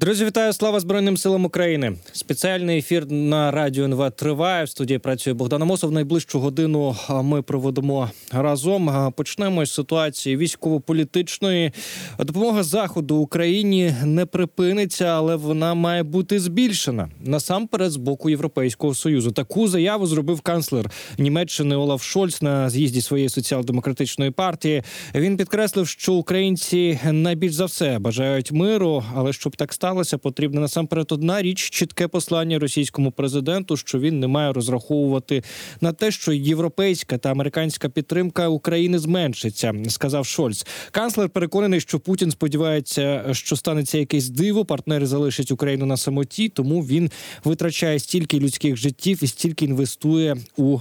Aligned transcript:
Друзі, 0.00 0.24
вітаю! 0.24 0.52
Слава 0.52 0.80
Збройним 0.80 1.16
силам 1.16 1.44
України! 1.44 1.92
Спеціальний 2.12 2.78
ефір 2.78 3.10
на 3.10 3.50
радіо 3.50 3.84
НВ 3.84 4.10
триває. 4.10 4.64
В 4.64 4.68
студії 4.68 4.98
працює 4.98 5.32
Богдан 5.32 5.62
Амосов. 5.62 5.92
Найближчу 5.92 6.40
годину 6.40 6.96
ми 7.10 7.42
проводимо 7.42 8.10
разом. 8.32 9.12
Почнемо 9.16 9.66
з 9.66 9.72
ситуації 9.72 10.36
військово-політичної. 10.36 11.72
Допомога 12.18 12.62
заходу 12.62 13.16
Україні 13.16 13.94
не 14.04 14.26
припиниться, 14.26 15.04
але 15.04 15.36
вона 15.36 15.74
має 15.74 16.02
бути 16.02 16.40
збільшена 16.40 17.08
насамперед 17.20 17.90
з 17.90 17.96
боку 17.96 18.30
Європейського 18.30 18.94
союзу. 18.94 19.30
Таку 19.30 19.68
заяву 19.68 20.06
зробив 20.06 20.40
канцлер 20.40 20.90
Німеччини 21.18 21.76
Олаф 21.76 22.02
Шольц 22.02 22.42
на 22.42 22.70
з'їзді 22.70 23.00
своєї 23.00 23.28
соціал-демократичної 23.28 24.30
партії. 24.30 24.82
Він 25.14 25.36
підкреслив, 25.36 25.88
що 25.88 26.14
українці 26.14 26.98
найбільш 27.04 27.52
за 27.54 27.64
все 27.64 27.98
бажають 27.98 28.52
миру, 28.52 29.04
але 29.14 29.32
щоб 29.32 29.56
так 29.56 29.72
стало, 29.72 29.87
сталося, 29.88 30.18
потрібна 30.18 30.60
насамперед 30.60 31.12
одна 31.12 31.42
річ 31.42 31.70
чітке 31.70 32.08
послання 32.08 32.58
російському 32.58 33.10
президенту, 33.10 33.76
що 33.76 33.98
він 33.98 34.20
не 34.20 34.26
має 34.26 34.52
розраховувати 34.52 35.42
на 35.80 35.92
те, 35.92 36.10
що 36.10 36.32
європейська 36.32 37.18
та 37.18 37.30
американська 37.30 37.88
підтримка 37.88 38.48
України 38.48 38.98
зменшиться, 38.98 39.74
сказав 39.88 40.26
Шольц. 40.26 40.66
Канцлер 40.90 41.28
переконаний, 41.28 41.80
що 41.80 42.00
Путін 42.00 42.30
сподівається, 42.30 43.24
що 43.32 43.56
станеться 43.56 43.98
якесь 43.98 44.28
диво. 44.28 44.64
Партнери 44.64 45.06
залишать 45.06 45.50
Україну 45.50 45.86
на 45.86 45.96
самоті, 45.96 46.48
тому 46.48 46.80
він 46.80 47.10
витрачає 47.44 47.98
стільки 47.98 48.40
людських 48.40 48.76
життів 48.76 49.24
і 49.24 49.26
стільки 49.26 49.64
інвестує 49.64 50.36
у 50.56 50.78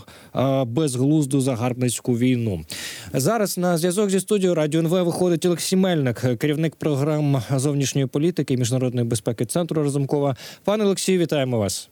безглузду 0.66 1.42
загарбницьку 1.42 2.18
війну. 2.18 2.66
Зараз 3.14 3.58
на 3.58 3.78
зв'язок 3.78 4.10
зі 4.10 4.20
студією 4.20 4.56
Радіо 4.56 4.80
НВ 4.80 5.06
виходить 5.06 5.46
Олексій 5.46 5.76
Мельник, 5.76 6.26
керівник 6.38 6.76
програм 6.76 7.44
зовнішньої 7.56 8.08
політики 8.08 8.54
і 8.54 8.58
міжнародної 8.58 8.97
міжнародної 8.98 9.10
безпеки 9.10 9.46
центру 9.46 9.84
Разумкова. 9.84 10.36
Пане 10.64 10.84
Олексію, 10.84 11.20
вітаємо 11.20 11.60
вас. 11.60 11.90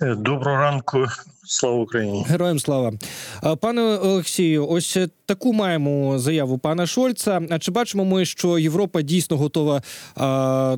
Доброго 0.00 0.56
ранку, 0.56 1.06
слава 1.44 1.76
Україні, 1.76 2.24
героям 2.28 2.58
слава 2.58 2.92
пане 3.60 3.82
Олексію. 3.82 4.68
Ось 4.68 4.98
таку 5.26 5.52
маємо 5.52 6.18
заяву 6.18 6.58
пана 6.58 6.86
Шольца. 6.86 7.40
А 7.50 7.58
чи 7.58 7.70
бачимо 7.70 8.04
ми, 8.04 8.24
що 8.24 8.58
Європа 8.58 9.02
дійсно 9.02 9.36
готова, 9.36 9.82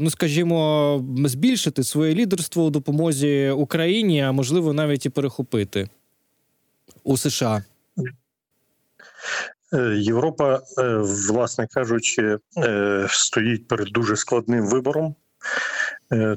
ну 0.01 0.11
скажімо, 0.11 1.05
збільшити 1.27 1.85
своє 1.85 2.15
лідерство 2.15 2.65
у 2.65 2.71
допомозі 2.71 3.51
Україні, 3.51 4.23
а 4.23 4.33
можливо 4.33 4.73
навіть 4.73 5.07
і 5.07 5.11
перехопити 5.11 5.89
у 7.05 7.17
США? 7.17 7.65
Е, 9.75 9.97
Європа, 9.97 10.61
е, 10.79 10.97
власне 11.29 11.67
кажучи, 11.67 12.39
е, 12.57 13.07
стоїть 13.11 13.69
перед 13.69 13.89
дуже 13.89 14.17
складним 14.17 14.67
вибором, 14.67 15.15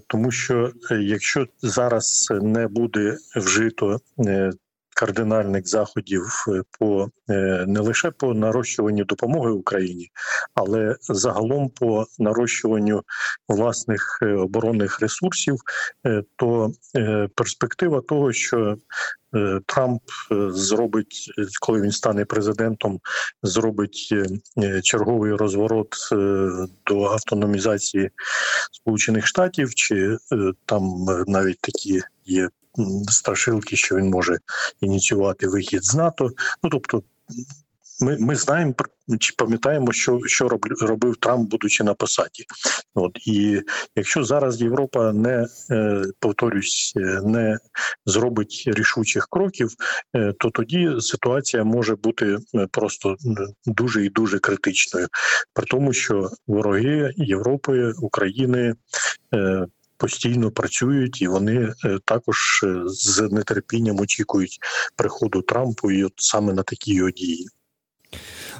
тому 0.08 0.31
що 0.31 0.72
якщо 1.00 1.47
зараз 1.61 2.28
не 2.41 2.67
буде 2.67 3.17
вжито 3.36 4.00
кардинальних 4.95 5.67
заходів 5.67 6.23
по 6.79 7.09
не 7.67 7.79
лише 7.79 8.11
по 8.11 8.33
нарощуванню 8.33 9.03
допомоги 9.03 9.51
Україні, 9.51 10.09
але 10.53 10.95
загалом 11.01 11.69
по 11.69 12.05
нарощуванню 12.19 13.03
власних 13.47 14.19
оборонних 14.21 14.99
ресурсів, 14.99 15.55
то 16.35 16.71
перспектива 17.35 18.01
того, 18.01 18.33
що 18.33 18.77
Е, 19.35 19.61
Трамп 19.66 20.01
е, 20.31 20.51
зробить, 20.51 21.31
коли 21.61 21.81
він 21.81 21.91
стане 21.91 22.25
президентом, 22.25 22.99
зробить 23.43 24.09
е, 24.57 24.81
черговий 24.81 25.33
розворот 25.33 25.95
до 26.85 27.03
автономізації 27.03 28.09
Сполучених 28.71 29.27
Штатів, 29.27 29.75
чи 29.75 30.17
там 30.66 31.05
навіть 31.27 31.59
такі 31.59 32.01
є 32.25 32.49
страшилки, 33.07 33.75
що 33.75 33.95
він 33.95 34.09
може 34.09 34.37
ініціювати 34.81 35.47
вихід 35.47 35.85
з 35.85 35.95
НАТО. 35.95 36.31
Ну 36.63 36.69
тобто 36.69 37.03
ми 38.01 38.17
ми 38.19 38.35
знаємо 38.35 38.73
чи 39.19 39.33
пам'ятаємо, 39.38 39.91
що 39.91 40.19
що 40.25 40.50
робив 40.81 41.16
Трамп, 41.19 41.50
будучи 41.50 41.83
на 41.83 41.94
посаді. 41.94 42.45
От 42.94 43.27
і 43.27 43.61
якщо 43.95 44.23
зараз 44.23 44.61
Європа 44.61 45.13
не 45.13 45.47
е, 45.72 46.03
повторюсь, 46.19 46.94
е, 46.97 47.22
не 47.23 47.57
зробить 48.05 48.63
рішучих 48.67 49.27
кроків, 49.29 49.69
е, 50.16 50.33
то 50.39 50.50
тоді 50.50 50.91
ситуація 51.00 51.63
може 51.63 51.95
бути 51.95 52.38
просто 52.71 53.16
дуже 53.66 54.05
і 54.05 54.09
дуже 54.09 54.39
критичною, 54.39 55.07
при 55.53 55.66
тому, 55.66 55.94
що 55.94 56.29
вороги 56.47 57.13
Європи, 57.17 57.91
України. 57.91 58.75
Постійно 59.97 60.51
працюють 60.51 61.22
і 61.22 61.28
вони 61.28 61.73
також 62.06 62.66
з 62.85 63.22
нетерпінням 63.22 64.00
очікують 64.00 64.59
приходу 64.95 65.41
Трампу, 65.41 65.91
і 65.91 66.03
от 66.03 66.13
саме 66.16 66.53
на 66.53 66.63
такі 66.63 66.94
його 66.94 67.11
дії. 67.11 67.47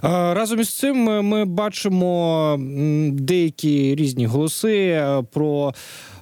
Разом 0.02 0.60
із 0.60 0.78
цим 0.78 0.98
ми 1.04 1.46
бачимо 1.46 2.56
деякі 3.12 3.96
різні 3.96 4.26
голоси 4.26 4.78
е, 4.78 5.24
про 5.34 5.74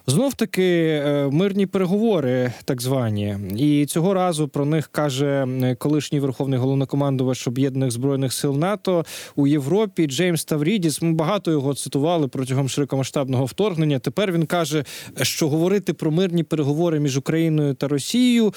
Знов 0.08 0.34
таки 0.34 1.02
е, 1.06 1.30
мирні 1.31 1.66
переговори, 1.66 2.53
так 2.66 2.81
звані, 2.81 3.38
і 3.58 3.86
цього 3.86 4.14
разу 4.14 4.47
про 4.47 4.66
них 4.66 4.88
каже 4.88 5.47
колишній 5.78 6.19
верховний 6.19 6.59
головнокомандувач 6.59 7.47
об'єднаних 7.47 7.91
збройних 7.91 8.34
сил 8.34 8.58
НАТО 8.58 9.06
у 9.36 9.47
Європі 9.47 10.08
Джеймс 10.08 10.46
Таврідіс. 10.46 11.02
Ми 11.02 11.13
багато 11.13 11.52
його 11.52 11.74
цитували 11.74 12.28
протягом 12.28 12.69
широкомасштабного 12.69 13.46
вторгнення. 13.46 14.00
Тепер 14.00 14.31
він 14.31 14.46
каже, 14.46 14.84
що 15.22 15.50
говорити 15.50 15.94
про 15.94 16.12
мирні 16.12 16.44
переговори 16.44 17.00
між 17.00 17.18
Україною 17.18 17.74
та 17.74 17.88
Росією 17.88 18.53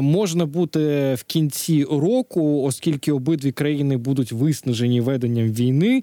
можна 0.00 0.46
бути 0.46 1.14
в 1.14 1.22
кінці 1.26 1.84
року, 1.84 2.62
оскільки 2.62 3.12
обидві 3.12 3.52
країни 3.52 3.96
будуть 3.96 4.32
виснажені 4.32 5.00
веденням 5.00 5.48
війни. 5.48 6.02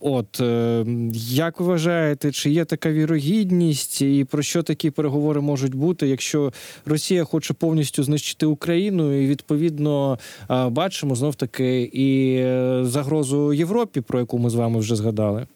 От 0.00 0.40
е, 0.40 0.84
як 1.14 1.60
ви 1.60 1.66
вважаєте, 1.66 2.32
чи 2.32 2.50
є 2.50 2.64
так? 2.64 2.77
Така 2.78 2.92
вірогідність, 2.92 4.02
і 4.02 4.24
про 4.30 4.42
що 4.42 4.62
такі 4.62 4.90
переговори 4.90 5.40
можуть 5.40 5.74
бути, 5.74 6.08
якщо 6.08 6.52
Росія 6.86 7.24
хоче 7.24 7.54
повністю 7.54 8.02
знищити 8.02 8.46
Україну, 8.46 9.22
і 9.22 9.26
відповідно 9.26 10.18
бачимо 10.48 11.14
знов 11.14 11.34
таки 11.34 11.82
і 11.82 12.36
е, 12.36 12.80
загрозу 12.84 13.52
Європі, 13.52 14.00
про 14.00 14.18
яку 14.18 14.38
ми 14.38 14.50
з 14.50 14.54
вами 14.54 14.78
вже 14.78 14.96
згадали? 14.96 15.46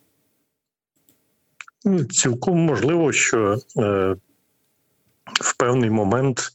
Ну, 1.85 2.05
цілком 2.05 2.59
можливо, 2.59 3.13
що 3.13 3.59
е, 3.77 4.17
в 5.41 5.57
певний 5.57 5.91
момент 5.91 6.53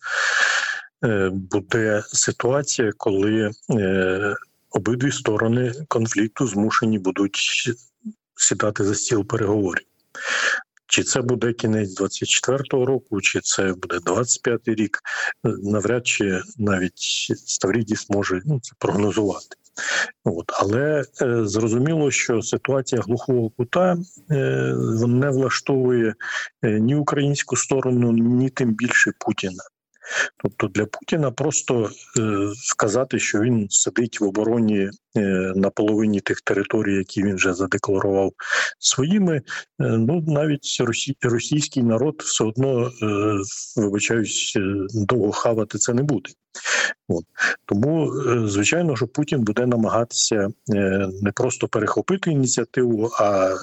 е, 1.03 1.29
буде 1.33 2.03
ситуація, 2.07 2.91
коли 2.97 3.51
е, 3.71 4.35
обидві 4.71 5.11
сторони 5.11 5.73
конфлікту 5.87 6.47
змушені 6.47 6.99
будуть 6.99 7.37
сідати 8.35 8.83
за 8.83 8.95
стіл 8.95 9.25
переговорів. 9.25 9.87
Чи 10.89 11.03
це 11.03 11.21
буде 11.21 11.53
кінець 11.53 12.01
24-го 12.01 12.85
року, 12.85 13.21
чи 13.21 13.39
це 13.41 13.73
буде 13.73 13.97
25-й 13.97 14.75
рік, 14.75 14.99
навряд 15.43 16.07
чи 16.07 16.41
навіть 16.57 16.99
Ставрідіс 17.45 18.09
може 18.09 18.41
ну, 18.45 18.59
це 18.59 18.71
прогнозувати. 18.79 19.57
От. 20.23 20.51
Але 20.59 21.03
е, 21.21 21.45
зрозуміло, 21.45 22.11
що 22.11 22.41
ситуація 22.41 23.01
глухого 23.01 23.49
кута 23.49 23.97
е, 24.31 24.73
не 25.07 25.29
влаштовує 25.29 26.15
е, 26.61 26.79
ні 26.79 26.95
українську 26.95 27.55
сторону, 27.55 28.11
ні 28.11 28.49
тим 28.49 28.73
більше 28.73 29.11
Путіна. 29.19 29.63
Тобто 30.37 30.67
для 30.67 30.85
Путіна 30.85 31.31
просто 31.31 31.89
е, 32.19 32.51
сказати, 32.55 33.19
що 33.19 33.39
він 33.39 33.67
сидить 33.69 34.21
в 34.21 34.23
обороні 34.23 34.89
е, 35.17 35.21
на 35.55 35.69
половині 35.69 36.19
тих 36.19 36.41
територій, 36.41 36.95
які 36.95 37.23
він 37.23 37.35
вже 37.35 37.53
задекларував 37.53 38.31
своїми. 38.79 39.35
Е, 39.35 39.43
ну 39.79 40.23
навіть 40.27 40.77
росі, 40.79 41.17
російський 41.21 41.83
народ 41.83 42.15
все 42.25 42.43
одно 42.43 42.91
вибачаюсь, 43.75 44.57
довго 44.93 45.31
хавати 45.31 45.77
це 45.77 45.93
не 45.93 46.03
буде. 46.03 46.29
От. 47.07 47.23
Тому, 47.65 48.13
звичайно, 48.47 48.95
що 48.95 49.07
Путін 49.07 49.41
буде 49.43 49.65
намагатися 49.65 50.49
не 51.21 51.31
просто 51.35 51.67
перехопити 51.67 52.31
ініціативу, 52.31 53.09
а 53.19 53.55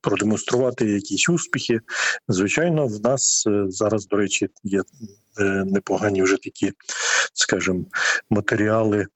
продемонструвати 0.00 0.86
якісь 0.86 1.28
успіхи. 1.28 1.80
Звичайно, 2.28 2.86
в 2.86 3.00
нас 3.00 3.44
зараз, 3.68 4.06
до 4.06 4.16
речі, 4.16 4.48
є 4.64 4.82
непогані 5.66 6.22
вже 6.22 6.36
такі, 6.36 6.72
скажімо, 7.34 7.84
матеріали, 8.30 9.06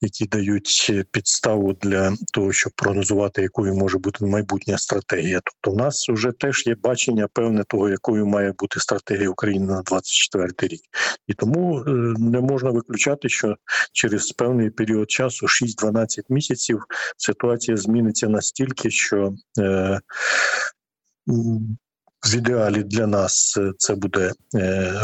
які 0.00 0.26
дають 0.26 0.92
підставу 1.10 1.72
для 1.72 2.12
того, 2.34 2.52
щоб 2.52 2.72
прогнозувати, 2.76 3.42
якою 3.42 3.74
може 3.74 3.98
бути 3.98 4.24
майбутня 4.24 4.78
стратегія. 4.78 5.40
Тобто, 5.44 5.76
в 5.76 5.76
нас 5.76 6.08
вже 6.08 6.32
теж 6.32 6.66
є 6.66 6.74
бачення 6.82 7.28
певне 7.32 7.64
того, 7.64 7.88
якою 7.88 8.26
має 8.26 8.54
бути 8.58 8.80
стратегія 8.80 9.30
України 9.30 9.66
на 9.66 9.82
24 9.82 10.52
рік, 10.60 10.80
і 11.26 11.34
тому 11.34 11.84
не 12.18 12.40
можна 12.40 12.70
виключати, 12.70 13.28
що 13.28 13.56
через 13.92 14.32
певний 14.32 14.70
період 14.70 15.10
часу, 15.10 15.46
6-12 15.46 16.22
місяців, 16.28 16.84
ситуація 17.16 17.76
зміниться 17.76 18.28
настільки, 18.28 18.90
що 18.90 19.34
е, 19.58 20.00
в 22.26 22.34
ідеалі 22.34 22.82
для 22.82 23.06
нас 23.06 23.58
це 23.78 23.94
буде 23.94 24.32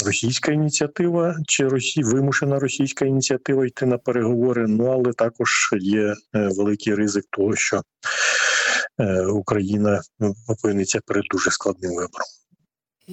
російська 0.04 0.52
ініціатива 0.52 1.36
чи 1.46 1.68
Росі... 1.68 2.02
вимушена 2.02 2.58
російська 2.58 3.04
ініціатива 3.04 3.66
йти 3.66 3.86
на 3.86 3.98
переговори. 3.98 4.66
Ну 4.68 4.86
але 4.86 5.12
також 5.12 5.70
є 5.80 6.14
великий 6.32 6.94
ризик 6.94 7.24
того, 7.30 7.56
що 7.56 7.82
Україна 9.30 10.02
опиниться 10.48 11.00
перед 11.06 11.24
дуже 11.30 11.50
складним 11.50 11.90
вибором. 11.90 12.43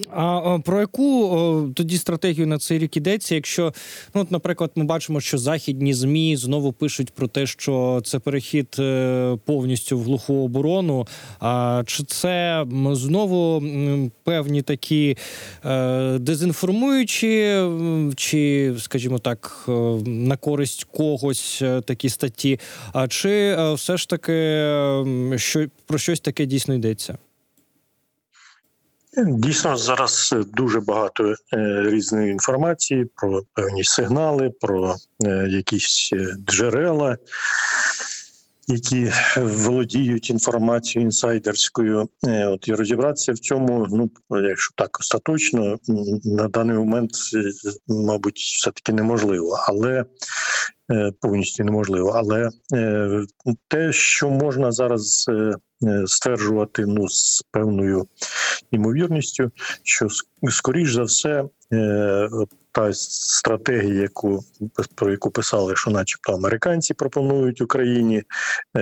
А 0.10 0.60
про 0.66 0.80
яку 0.80 1.72
тоді 1.76 1.98
стратегію 1.98 2.48
на 2.48 2.58
цей 2.58 2.80
рік 2.80 2.98
ідеться? 2.98 3.36
Якщо 3.36 3.74
ну, 4.14 4.22
от, 4.22 4.32
наприклад, 4.32 4.72
ми 4.76 4.84
бачимо, 4.84 5.22
що 5.22 5.38
західні 5.38 5.94
змі 5.94 6.38
знову 6.38 6.74
пишуть 6.74 7.12
про 7.12 7.28
те, 7.28 7.48
що 7.48 8.02
це 8.06 8.20
перехід 8.20 8.76
е, 8.80 9.38
повністю 9.46 9.98
в 10.00 10.04
глуху 10.04 10.34
оборону. 10.34 11.08
А 11.40 11.84
чи 11.86 12.04
це 12.04 12.66
знову 12.92 13.64
певні 14.24 14.62
такі 14.62 15.18
е, 15.66 16.18
дезінформуючі, 16.20 17.62
чи, 18.16 18.74
скажімо 18.80 19.20
так, 19.20 19.66
е, 19.68 19.72
на 20.06 20.38
користь 20.38 20.84
когось 20.84 21.64
такі 21.86 22.10
статті? 22.10 22.60
А 22.94 23.08
чи 23.08 23.58
все 23.74 23.98
ж 23.98 24.10
таки 24.10 24.32
що 25.36 25.66
про 25.86 25.98
щось 25.98 26.20
таке 26.20 26.46
дійсно 26.46 26.74
йдеться? 26.74 27.18
Дійсно, 29.18 29.78
зараз 29.78 30.36
дуже 30.48 30.80
багато 30.80 31.36
е, 31.54 31.84
різної 31.90 32.32
інформації 32.32 33.06
про 33.16 33.42
певні 33.54 33.84
сигнали, 33.84 34.50
про 34.62 34.96
е, 35.26 35.48
якісь 35.50 36.14
джерела, 36.48 37.18
які 38.68 39.12
володіють 39.38 40.30
інформацією 40.30 41.06
інсайдерською. 41.06 42.10
Е, 42.28 42.48
от 42.48 42.68
і 42.68 42.74
розібратися 42.74 43.34
в 43.34 43.40
цьому, 43.40 43.88
ну 43.90 44.10
якщо 44.42 44.74
так 44.76 45.00
остаточно, 45.00 45.80
на 46.24 46.48
даний 46.48 46.78
момент, 46.78 47.12
мабуть, 47.88 48.38
все 48.38 48.72
таки 48.72 48.94
неможливо, 48.94 49.60
але 49.68 50.06
повністю 51.22 51.64
неможливо. 51.64 52.10
Але 52.10 52.50
те, 53.68 53.94
що 53.94 54.30
можна 54.30 54.72
зараз 54.72 55.30
стверджувати, 56.06 56.86
ну 56.86 57.10
з 57.10 57.44
певною 57.52 58.08
імовірністю, 58.72 59.52
що 59.84 60.08
скоріш 60.50 60.94
за 60.94 61.04
все 61.04 61.44
та 62.72 62.94
стратегія, 62.94 64.02
яку 64.02 64.44
про 64.96 65.12
яку 65.12 65.32
писали, 65.32 65.76
що, 65.76 65.92
начебто, 65.92 66.34
американці 66.34 66.94
пропонують 66.94 67.62
Україні, 67.62 68.24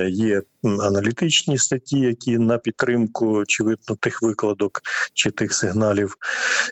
є 0.09 0.41
аналітичні 0.63 1.57
статті, 1.57 1.99
які 1.99 2.37
на 2.37 2.57
підтримку 2.57 3.31
очевидно 3.31 3.95
тих 3.99 4.21
викладок 4.21 4.81
чи 5.13 5.31
тих 5.31 5.53
сигналів 5.53 6.15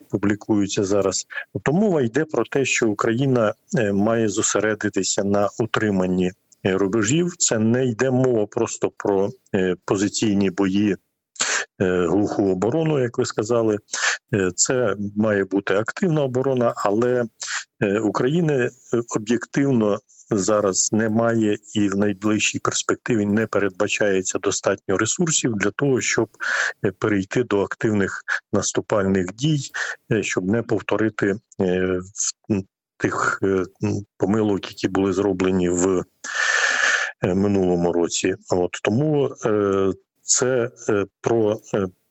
публікуються 0.09 0.83
зараз. 0.83 1.25
Тобто 1.53 1.71
мова 1.73 2.01
йде 2.01 2.25
про 2.25 2.44
те, 2.44 2.65
що 2.65 2.89
Україна 2.89 3.53
має 3.94 4.30
зосередитися 4.30 5.23
на 5.27 5.50
утриманні 5.59 6.31
рубежів. 6.63 7.38
Це 7.38 7.59
не 7.59 7.85
йде 7.85 8.12
мова 8.12 8.45
просто 8.45 8.91
про 8.97 9.29
позиційні 9.85 10.50
бої. 10.50 10.95
Глуху 11.79 12.51
оборону, 12.51 13.00
як 13.00 13.18
ви 13.18 13.25
сказали, 13.25 13.77
це 14.56 14.95
має 15.15 15.44
бути 15.44 15.74
активна 15.74 16.24
оборона, 16.24 16.74
але 16.77 17.25
України 18.03 18.69
об'єктивно 19.15 20.00
зараз 20.29 20.89
немає 20.94 21.57
і 21.73 21.89
в 21.89 21.97
найближчій 21.97 22.59
перспективі 22.59 23.25
не 23.25 23.47
передбачається 23.47 24.39
достатньо 24.39 24.97
ресурсів 24.97 25.53
для 25.56 25.71
того, 25.71 26.01
щоб 26.01 26.30
перейти 27.00 27.44
до 27.44 27.62
активних 27.62 28.23
наступальних 28.53 29.35
дій, 29.35 29.59
щоб 30.21 30.45
не 30.45 30.62
повторити 30.62 31.35
тих 32.97 33.41
помилок, 34.17 34.71
які 34.71 34.88
були 34.88 35.13
зроблені 35.13 35.69
в 35.69 36.03
минулому 37.23 37.94
році. 37.94 38.35
От 38.49 38.71
тому 38.83 39.29
це 40.21 40.69
про 41.21 41.59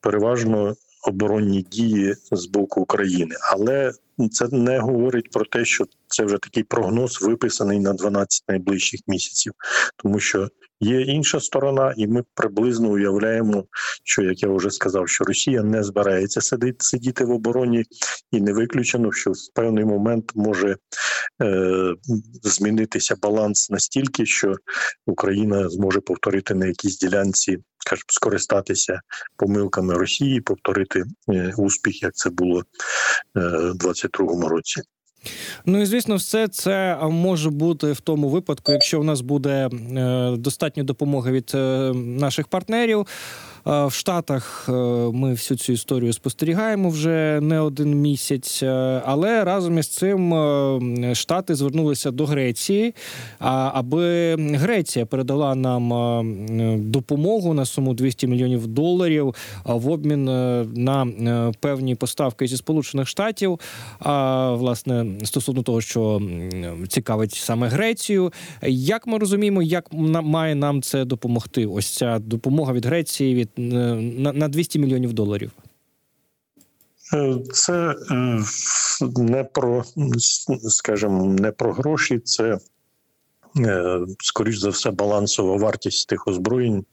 переважно 0.01 0.75
оборонні 1.07 1.61
дії 1.61 2.15
з 2.31 2.45
боку 2.45 2.81
України, 2.81 3.35
але 3.51 3.91
це 4.31 4.47
не 4.51 4.79
говорить 4.79 5.31
про 5.31 5.45
те, 5.45 5.65
що 5.65 5.85
це 6.07 6.23
вже 6.23 6.37
такий 6.37 6.63
прогноз 6.63 7.21
виписаний 7.21 7.79
на 7.79 7.93
12 7.93 8.43
найближчих 8.47 8.99
місяців, 9.07 9.53
тому 9.97 10.19
що 10.19 10.49
є 10.79 11.01
інша 11.01 11.39
сторона, 11.39 11.93
і 11.97 12.07
ми 12.07 12.23
приблизно 12.33 12.89
уявляємо, 12.89 13.65
що 14.03 14.21
як 14.21 14.43
я 14.43 14.49
вже 14.49 14.71
сказав, 14.71 15.09
що 15.09 15.23
Росія 15.23 15.63
не 15.63 15.83
збирається 15.83 16.41
сидіти 16.41 16.77
сидіти 16.79 17.25
в 17.25 17.31
обороні, 17.31 17.83
і 18.31 18.41
не 18.41 18.53
виключено, 18.53 19.11
що 19.11 19.31
в 19.31 19.53
певний 19.55 19.85
момент 19.85 20.31
може 20.35 20.77
е, 21.41 21.93
змінитися 22.43 23.15
баланс 23.21 23.69
настільки, 23.69 24.25
що 24.25 24.55
Україна 25.05 25.69
зможе 25.69 25.99
повторити 25.99 26.53
на 26.53 26.65
якійсь 26.65 26.97
ділянці, 26.97 27.57
скористатися 28.07 29.01
помилками 29.37 29.93
Росії, 29.93 30.41
повторити 30.41 31.03
е, 31.29 31.53
успіх, 31.57 32.03
як 32.03 32.15
це 32.15 32.29
було 32.29 32.59
е, 32.59 32.63
в 33.33 33.75
22-му 33.75 34.47
році. 34.47 34.81
Ну 35.65 35.81
і 35.81 35.85
звісно, 35.85 36.15
все 36.15 36.47
це 36.47 36.99
може 37.01 37.49
бути 37.49 37.91
в 37.91 37.99
тому 37.99 38.29
випадку, 38.29 38.71
якщо 38.71 38.99
в 38.99 39.03
нас 39.03 39.21
буде 39.21 39.69
е, 39.69 40.35
достатньо 40.37 40.83
допомоги 40.83 41.31
від 41.31 41.51
наших 41.95 42.47
партнерів. 42.47 43.07
В 43.65 43.91
Штатах 43.91 44.65
е, 44.69 44.71
ми 45.13 45.31
всю 45.31 45.57
цю 45.57 45.73
історію 45.73 46.13
спостерігаємо 46.13 46.89
вже 46.89 47.39
не 47.41 47.59
один 47.59 48.01
місяць, 48.01 48.63
е, 48.63 49.01
але 49.05 49.43
разом 49.43 49.77
із 49.77 49.87
цим 49.87 50.33
е, 50.33 51.15
Штати 51.15 51.55
звернулися 51.55 52.11
до 52.11 52.25
Греції, 52.25 52.95
аби 53.39 54.35
Греція 54.35 55.05
передала 55.05 55.55
нам 55.55 55.87
допомогу 56.91 57.53
на 57.53 57.65
суму 57.65 57.93
200 57.93 58.27
мільйонів 58.27 58.67
доларів 58.67 59.35
в 59.65 59.89
обмін 59.89 60.23
на 60.73 61.07
певні 61.59 61.95
поставки 61.95 62.47
зі 62.47 62.57
Сполучених 62.57 63.07
Штатів. 63.07 63.59
А 63.99 64.51
власне 64.51 65.05
стосовно 65.23 65.63
того, 65.63 65.81
що 65.81 66.21
цікавить 66.87 67.33
саме 67.33 67.67
Грецію, 67.67 68.33
як 68.67 69.07
ми 69.07 69.17
розуміємо, 69.17 69.61
як 69.61 69.85
має 70.23 70.55
нам 70.55 70.81
це 70.81 71.05
допомогти? 71.05 71.65
Ось 71.65 71.89
ця 71.97 72.19
допомога 72.19 72.73
від 72.73 72.85
Греції 72.85 73.35
від 73.35 73.49
на 73.57 74.47
200 74.47 74.79
мільйонів 74.79 75.13
доларів? 75.13 75.51
Е, 77.13 77.37
це 77.53 77.95
е, 78.11 78.43
не 79.17 79.43
про, 79.43 79.83
скажімо, 80.69 81.25
не 81.25 81.51
про 81.51 81.73
гроші, 81.73 82.19
це 82.19 82.57
е, 83.59 83.99
скоріш 84.19 84.57
за 84.57 84.69
все 84.69 84.91
балансова 84.91 85.57
вартість 85.57 86.09
тих 86.09 86.27
озброєнь, 86.27 86.85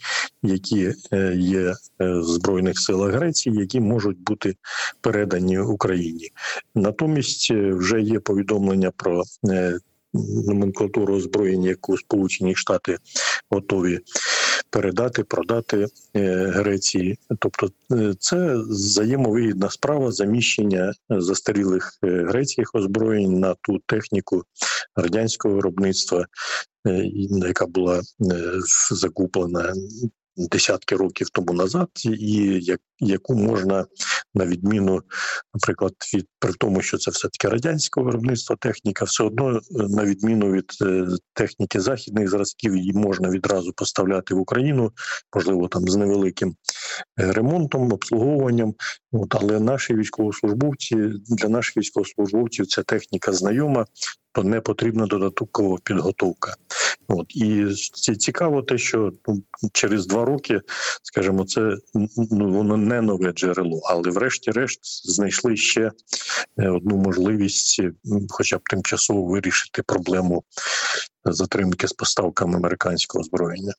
які 0.42 0.92
є 1.37 1.75
в 2.00 2.23
збройних 2.23 2.80
силах 2.80 3.12
Греції, 3.12 3.56
які 3.56 3.80
можуть 3.80 4.21
бути 4.21 4.56
передані 5.00 5.59
Україні. 5.59 6.30
Натомість 6.75 7.50
вже 7.50 8.00
є 8.00 8.21
повідомлення 8.21 8.90
про 8.97 9.23
номенклатуру 10.47 11.16
озброєння, 11.16 11.68
яку 11.68 11.99
Сполучені 11.99 12.54
Штати 12.54 12.99
готові 13.50 14.00
передати, 14.75 15.25
продати 15.25 15.87
е, 16.16 16.47
Греції. 16.47 17.19
Тобто, 17.38 17.69
е, 17.93 18.14
це 18.19 18.57
взаємовигідна 18.57 19.71
справа 19.71 20.12
заміщення 20.12 20.93
застарілих 21.11 21.99
е, 22.04 22.25
грецьких 22.28 22.71
озброєнь 22.75 23.38
на 23.38 23.54
ту 23.61 23.78
техніку 23.87 24.43
радянського 24.97 25.54
виробництва, 25.54 26.26
яка 27.28 27.66
була 27.66 28.02
закуплена 28.90 29.73
десятки 30.36 30.96
років 30.96 31.30
тому 31.30 31.52
назад, 31.52 31.88
і 32.04 32.58
як 32.62 32.80
яку 32.98 33.34
можна 33.34 33.86
на 34.34 34.46
відміну, 34.46 35.02
наприклад, 35.54 35.94
від 36.14 36.26
при 36.38 36.52
тому, 36.52 36.82
що 36.82 36.98
це 36.98 37.10
все 37.10 37.28
таки 37.28 37.48
радянське 37.48 38.00
виробництво, 38.00 38.56
техніка, 38.56 39.04
все 39.04 39.24
одно 39.24 39.60
на 39.70 40.04
відміну 40.04 40.52
від 40.52 40.70
е, 40.82 41.06
техніки 41.34 41.80
західних 41.80 42.30
зразків, 42.30 42.76
її 42.76 42.92
можна 42.92 43.30
відразу 43.30 43.72
поставляти 43.72 44.34
в 44.34 44.38
Україну, 44.38 44.92
можливо, 45.34 45.68
там 45.68 45.88
з 45.88 45.96
невеликим 45.96 46.56
е, 47.20 47.32
ремонтом, 47.32 47.92
обслуговуванням. 47.92 48.74
От, 49.12 49.34
але 49.34 49.60
наші 49.60 49.94
військовослужбовці 49.94 50.96
для 51.28 51.48
наших 51.48 51.76
військовослужбовців 51.76 52.66
ця 52.66 52.82
техніка 52.82 53.32
знайома, 53.32 53.86
то 54.34 54.42
не 54.42 54.60
потрібна 54.60 55.06
додаткова 55.06 55.78
підготовка. 55.84 56.54
От 57.08 57.36
і 57.36 57.66
цікаво, 58.18 58.62
те, 58.62 58.78
що 58.78 59.12
ну, 59.28 59.42
через 59.72 60.06
два 60.06 60.24
роки, 60.24 60.60
скажімо, 61.02 61.44
це 61.44 61.76
ну 62.30 62.52
воно 62.52 62.76
не 62.76 63.00
нове 63.00 63.32
джерело, 63.32 63.80
але 63.84 64.10
врешті-решт 64.10 64.80
знайшли 65.10 65.56
ще 65.56 65.90
е, 66.58 66.68
одну 66.68 66.96
можливість, 66.96 67.82
хоча 68.28 68.58
б 68.58 68.60
тимчасово 68.70 69.24
вирішити 69.24 69.82
проблему 69.82 70.44
затримки 71.24 71.88
з 71.88 71.92
поставками 71.92 72.56
американського 72.56 73.20
озброєння. 73.20 73.72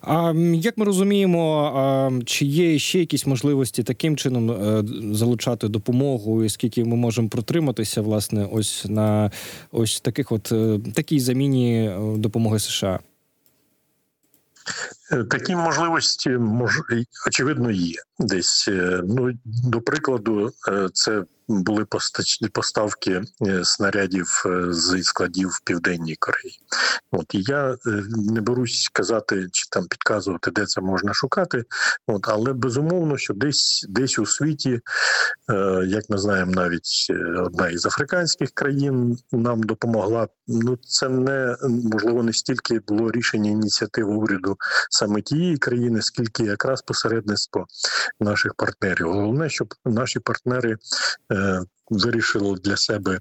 А 0.00 0.32
як 0.54 0.78
ми 0.78 0.84
розуміємо, 0.84 2.12
чи 2.26 2.44
є 2.44 2.78
ще 2.78 2.98
якісь 2.98 3.26
можливості 3.26 3.82
таким 3.82 4.16
чином 4.16 4.50
е, 4.50 4.84
залучати 5.14 5.68
допомогу, 5.68 6.44
і 6.44 6.48
скільки 6.48 6.84
ми 6.84 6.96
можемо 6.96 7.28
протриматися, 7.28 8.00
власне, 8.00 8.48
ось 8.52 8.86
на 8.88 9.30
ось 9.72 10.00
таких, 10.00 10.32
от 10.32 10.52
е, 10.52 10.80
такій 10.94 11.20
заміні 11.20 11.88
е, 11.88 12.16
допомоги 12.16 12.58
США? 12.58 12.98
Такі 15.30 15.56
можливості 15.56 16.30
мож 16.30 16.80
очевидно 17.26 17.70
є 17.70 17.96
десь. 18.18 18.68
Ну 19.04 19.32
до 19.44 19.80
прикладу, 19.80 20.50
це 20.92 21.24
були 21.48 21.84
постач- 21.84 22.50
поставки 22.52 23.22
е, 23.46 23.64
снарядів 23.64 24.42
е, 24.46 24.72
з 24.72 25.02
складів 25.02 25.50
південній 25.64 26.16
Кореї. 26.16 26.58
От 27.10 27.34
і 27.34 27.42
я 27.42 27.70
е, 27.72 27.76
не 28.16 28.40
берусь 28.40 28.90
казати 28.92 29.48
чи 29.52 29.68
там 29.70 29.86
підказувати, 29.86 30.50
де 30.50 30.66
це 30.66 30.80
можна 30.80 31.14
шукати. 31.14 31.64
От 32.06 32.28
але 32.28 32.52
безумовно, 32.52 33.18
що 33.18 33.34
десь 33.34 33.86
десь 33.88 34.18
у 34.18 34.26
світі, 34.26 34.80
як 35.86 36.10
ми 36.10 36.18
знаємо, 36.18 36.52
навіть 36.52 37.06
одна 37.38 37.68
із 37.68 37.86
африканських 37.86 38.50
країн 38.50 39.18
нам 39.32 39.62
допомогла. 39.62 40.28
Ну 40.48 40.76
це 40.76 41.08
не 41.08 41.56
можливо 41.62 42.22
не 42.22 42.32
стільки 42.32 42.80
було 42.86 43.10
рішення 43.10 43.50
ініціативи 43.50 44.14
уряду 44.14 44.56
саме 44.90 45.22
тієї 45.22 45.56
країни, 45.56 46.02
скільки 46.02 46.42
якраз 46.44 46.82
посередництво 46.82 47.66
наших 48.20 48.54
партнерів. 48.54 49.12
Головне, 49.12 49.50
щоб 49.50 49.74
наші 49.84 50.20
партнери 50.20 50.76
вирішили 51.90 52.58
для 52.58 52.76
себе 52.76 53.20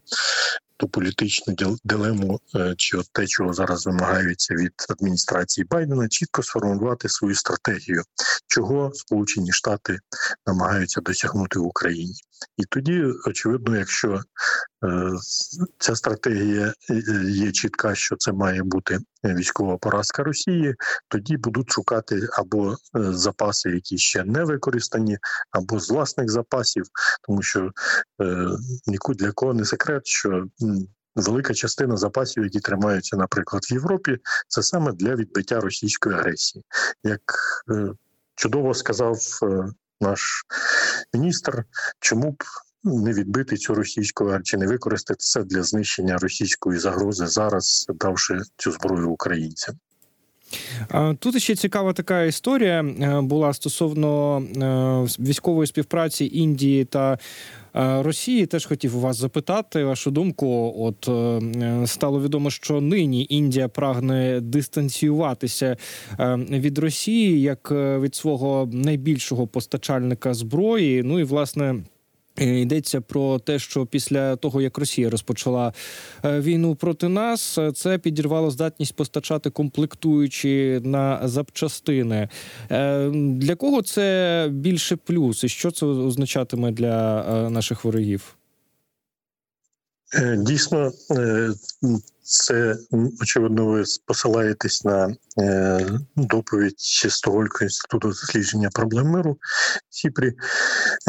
ту 0.77 0.87
політичну 0.87 1.55
дилему, 1.83 2.39
е, 2.55 2.73
чи 2.77 2.97
от 2.97 3.05
те, 3.11 3.27
чого 3.27 3.53
зараз 3.53 3.85
вимагаються 3.85 4.55
від 4.55 4.73
адміністрації 4.89 5.65
Байдена, 5.69 6.07
чітко 6.07 6.43
сформувати 6.43 7.09
свою 7.09 7.35
стратегію, 7.35 8.03
чого 8.47 8.91
Сполучені 8.93 9.51
Штати 9.51 9.99
намагаються 10.47 11.01
досягнути 11.01 11.59
в 11.59 11.65
Україні. 11.65 12.13
І 12.57 12.63
тоді, 12.69 13.03
очевидно, 13.27 13.77
якщо 13.77 14.13
е, 14.13 14.21
ця 15.77 15.95
стратегія 15.95 16.73
е, 16.89 17.03
є 17.25 17.51
чітка, 17.51 17.95
що 17.95 18.15
це 18.15 18.31
має 18.31 18.63
бути 18.63 18.99
військова 19.23 19.77
поразка 19.77 20.23
Росії, 20.23 20.75
тоді 21.07 21.37
будуть 21.37 21.71
шукати 21.71 22.27
або 22.37 22.71
е, 22.71 22.75
запаси, 22.93 23.69
які 23.69 23.97
ще 23.97 24.23
не 24.23 24.43
використані, 24.43 25.17
або 25.51 25.79
з 25.79 25.89
власних 25.89 26.29
запасів, 26.29 26.85
тому 27.27 27.41
що 27.41 27.71
е, 28.21 28.47
нікуди 28.87 29.25
для 29.25 29.31
кого 29.31 29.53
не 29.53 29.65
секрет, 29.65 30.07
що 30.07 30.45
велика 31.15 31.53
частина 31.53 31.97
запасів, 31.97 32.43
які 32.43 32.59
тримаються, 32.59 33.17
наприклад, 33.17 33.63
в 33.63 33.73
Європі, 33.73 34.17
це 34.47 34.63
саме 34.63 34.91
для 34.91 35.15
відбиття 35.15 35.59
російської 35.59 36.15
агресії. 36.15 36.63
Як 37.03 37.21
е, 37.71 37.89
чудово 38.35 38.73
сказав 38.73 39.17
е, 39.43 39.65
наш 40.01 40.45
міністр, 41.13 41.63
чому 41.99 42.31
б 42.31 42.43
не 42.85 43.13
відбити 43.13 43.57
цю 43.57 43.75
російську 43.75 44.39
чи 44.43 44.57
не 44.57 44.67
використати 44.67 45.17
це 45.19 45.43
для 45.43 45.63
знищення 45.63 46.17
російської 46.17 46.79
загрози 46.79 47.27
зараз, 47.27 47.85
давши 47.99 48.39
цю 48.57 48.71
зброю 48.71 49.09
українцям. 49.09 49.75
Тут 51.19 51.41
ще 51.41 51.55
цікава 51.55 51.93
така 51.93 52.23
історія 52.23 52.83
е, 52.83 53.21
була 53.21 53.53
стосовно 53.53 54.37
е, 54.39 55.23
військової 55.23 55.67
співпраці 55.67 56.31
Індії 56.33 56.85
та 56.85 57.13
е, 57.13 57.17
Росії. 58.03 58.45
Теж 58.45 58.65
хотів 58.65 58.97
у 58.97 58.99
вас 58.99 59.17
запитати 59.17 59.83
вашу 59.83 60.11
думку. 60.11 60.75
От 60.77 61.09
стало 61.89 62.21
відомо, 62.21 62.49
що 62.49 62.81
нині 62.81 63.27
Індія 63.29 63.67
прагне 63.67 64.39
дистанціюватися 64.41 65.77
від 66.49 66.77
Росії 66.77 67.41
як 67.41 67.71
від 67.71 68.15
свого 68.15 68.69
найбільшого 68.73 69.47
постачальника 69.47 70.33
зброї. 70.33 71.03
Ну 71.03 71.19
і 71.19 71.23
власне. 71.23 71.75
Е, 72.39 72.59
Йдеться 72.59 73.01
про 73.01 73.39
те, 73.39 73.59
що 73.59 73.85
після 73.85 74.35
того, 74.35 74.61
як 74.61 74.77
Росія 74.77 75.09
розпочала 75.09 75.73
е, 76.25 76.39
війну 76.39 76.75
проти 76.75 77.07
нас, 77.07 77.59
це 77.75 77.97
підірвало 77.97 78.51
здатність 78.51 78.95
постачати 78.95 79.49
комплектуючі 79.49 80.81
на 80.83 81.27
запчастини. 81.27 82.29
Е, 82.71 83.09
Для 83.13 83.55
кого 83.55 83.81
це 83.81 84.47
більше 84.51 84.95
плюс, 84.95 85.43
і 85.43 85.49
що 85.49 85.71
це 85.71 85.85
означатиме 85.85 86.71
для 86.71 87.49
наших 87.49 87.85
ворогів? 87.85 88.35
Дійсно, 90.37 90.91
це 92.25 92.77
очевидно, 93.21 93.65
ви 93.65 93.83
посилаєтесь 94.05 94.85
на 94.85 95.15
е, 95.39 95.89
доповідь 96.15 96.79
Стокгольмського 96.79 97.63
інституту 97.65 98.07
дослідження 98.07 98.69
проблем 98.73 99.07
миру 99.07 99.37
Сіпрі. 99.89 100.33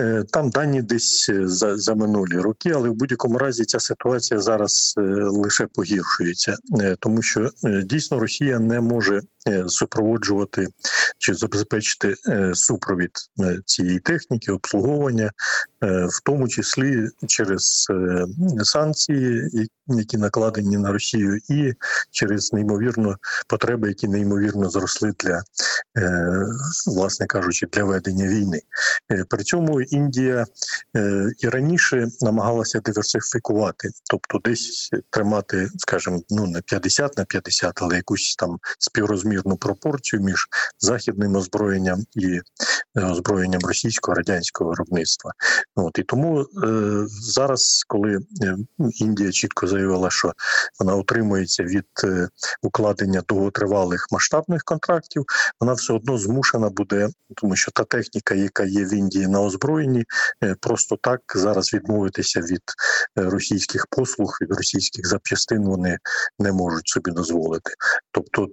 Е, 0.01 0.25
Там 0.33 0.51
дані 0.51 0.83
десь 0.83 1.27
е, 1.29 1.49
за, 1.49 1.77
за 1.77 1.95
минулі 1.95 2.39
роки, 2.39 2.71
але 2.71 2.89
в 2.89 2.95
будь-якому 2.95 3.39
разі 3.39 3.65
ця 3.65 3.81
ситуація 3.81 4.41
зараз 4.41 4.95
лише 5.17 5.67
погіршується, 5.67 6.57
тому 7.01 7.23
що 7.23 7.51
дійсно 7.85 8.19
Росія 8.19 8.59
не 8.59 8.81
може 8.81 9.21
супроводжувати 9.67 10.69
чи 11.19 11.35
забезпечити 11.35 12.15
супровід 12.55 13.11
цієї 13.65 13.99
техніки, 13.99 14.53
обслуговування, 14.53 15.33
в 15.83 16.23
тому 16.25 16.49
числі 16.49 17.09
через 17.27 17.87
санкції, 18.63 19.51
які 19.87 20.19
накладені 20.19 20.79
на 20.79 20.93
Росію, 20.93 21.06
і 21.15 21.75
через 22.11 22.53
неймовірно 22.53 23.17
потреби, 23.49 23.89
які 23.89 24.09
неймовірно 24.09 24.71
зросли 24.71 25.13
для 25.19 25.43
е, 25.99 26.47
власне 26.87 27.27
кажучи, 27.27 27.67
для 27.73 27.85
ведення 27.85 28.27
війни. 28.27 28.61
Е, 29.13 29.25
При 29.29 29.45
цьому 29.45 29.81
Індія 29.81 30.47
е, 30.97 31.31
і 31.39 31.49
раніше 31.49 32.09
намагалася 32.21 32.81
диверсифікувати, 32.81 33.91
тобто 34.11 34.39
десь 34.45 34.91
тримати, 35.11 35.69
скажімо, 35.79 36.21
ну 36.31 36.47
не 36.47 36.61
50 36.61 37.19
на 37.19 37.25
50, 37.25 37.83
але 37.83 37.97
якусь 37.97 38.37
там 38.39 38.59
співрозмірну 38.79 39.57
пропорцію 39.57 40.23
між 40.23 40.47
західним 40.79 41.37
озброєнням 41.37 42.05
і 42.15 42.41
озброєнням 43.01 43.61
російського 43.61 44.15
радянського 44.15 44.71
виробництва. 44.71 45.33
От 45.75 45.99
і 45.99 46.03
тому 46.03 46.47
зараз, 47.09 47.85
коли 47.89 48.19
Індія 48.79 49.33
чітко 49.33 49.67
заявила, 49.67 50.11
що 50.11 50.33
вона 50.81 50.96
утримується 50.97 51.63
від 51.63 51.87
е, 52.05 52.29
укладення 52.63 53.23
довготривалих 53.29 54.07
масштабних 54.13 54.63
контрактів, 54.65 55.25
вона 55.61 55.73
все 55.73 55.93
одно 55.93 56.19
змушена 56.19 56.69
буде, 56.69 57.09
тому 57.37 57.57
що 57.57 57.71
та 57.71 57.85
техніка, 57.85 58.35
яка 58.35 58.65
є 58.65 58.85
в 58.85 58.95
Індії 58.95 59.27
на 59.27 59.41
озброєнні, 59.41 60.05
е, 60.45 60.57
просто 60.61 60.99
так 61.03 61.21
зараз 61.35 61.75
відмовитися 61.75 62.41
від 62.41 62.63
е, 63.19 63.23
російських 63.23 63.87
послуг, 63.91 64.39
від 64.41 64.53
російських 64.53 65.07
запчастин 65.07 65.65
вони 65.65 65.99
не 66.39 66.53
можуть 66.53 66.89
собі 66.89 67.11
дозволити. 67.11 67.71
Тобто, 68.11 68.49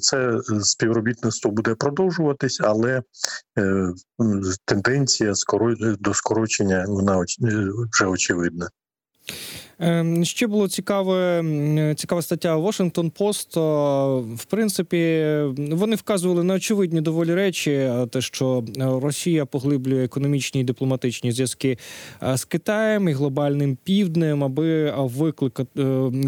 це, 0.00 0.38
співробітництво 0.62 1.50
буде 1.50 1.74
продовжуватись, 1.74 2.60
але 2.60 3.02
тенденція 4.64 5.32
до 5.98 6.14
скорочення 6.14 6.84
вона 6.88 7.24
вже 7.92 8.06
очевидна. 8.06 8.68
Ем, 9.82 10.24
Ще 10.24 10.46
було 10.46 10.68
цікаве, 10.68 11.44
цікава 11.96 12.22
стаття 12.22 12.56
Washington 12.56 13.10
Post. 13.12 13.60
В 14.34 14.44
принципі, 14.44 15.26
вони 15.56 15.96
вказували 15.96 16.44
на 16.44 16.54
очевидні 16.54 17.00
доволі 17.00 17.34
речі, 17.34 17.90
те, 18.10 18.20
що 18.20 18.64
е, 18.78 18.84
Росія 19.02 19.46
поглиблює 19.46 20.04
економічні 20.04 20.60
і 20.60 20.64
дипломатичні 20.64 21.32
зв'язки 21.32 21.78
е, 22.22 22.36
з 22.36 22.44
Китаєм 22.44 23.08
і 23.08 23.12
глобальним 23.12 23.78
півднем, 23.84 24.44
аби 24.44 24.68
е, 24.68 24.94
викликати 24.96 25.80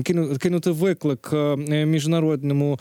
кину- 0.02 0.38
кинути 0.38 0.70
виклик 0.70 1.30
міжнародному 1.68 2.78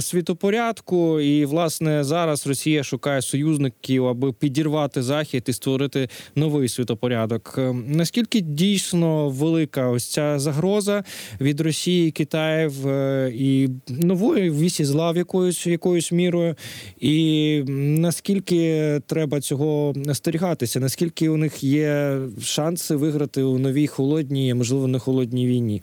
світопорядку. 0.00 1.20
І 1.20 1.44
власне 1.44 2.04
зараз 2.04 2.46
Росія 2.46 2.82
шукає 2.84 3.22
союзників, 3.22 4.06
аби 4.06 4.32
підірвати 4.32 5.02
захід 5.02 5.44
і 5.46 5.52
створити 5.52 6.08
новий 6.36 6.68
світопорядок. 6.68 7.54
Е, 7.58 7.74
Наскільки 7.86 8.40
дійсно 8.40 9.28
велика 9.28 9.88
ось 9.88 10.13
ця 10.14 10.38
загроза 10.38 11.04
від 11.40 11.60
Росії, 11.60 12.10
Китаїв 12.10 12.88
е, 12.88 13.32
і 13.34 13.68
нової 13.88 14.50
вісі 14.50 14.84
зла 14.84 15.10
в 15.10 15.16
якоюсь 15.16 15.66
якоюсь 15.66 16.12
мірою. 16.12 16.54
І 17.00 17.62
наскільки 17.68 19.00
треба 19.06 19.40
цього 19.40 19.94
остерігатися? 20.08 20.80
Наскільки 20.80 21.28
у 21.28 21.36
них 21.36 21.64
є 21.64 22.18
шанси 22.42 22.96
виграти 22.96 23.42
у 23.42 23.58
новій 23.58 23.86
холодній, 23.86 24.54
можливо, 24.54 24.88
не 24.88 24.98
холодній 24.98 25.46
війні? 25.46 25.82